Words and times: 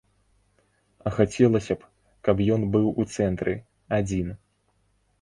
А 1.09 1.13
хацелася 1.17 1.73
б, 1.83 1.91
каб 2.29 2.37
ён 2.57 2.61
быў 2.79 2.87
у 3.01 3.09
цэнтры, 3.15 3.53
адзін. 4.03 4.27